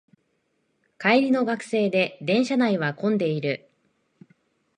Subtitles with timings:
[0.97, 3.69] 帰りの学生で電車内は混んでいる